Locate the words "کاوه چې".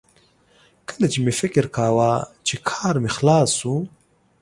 1.75-2.55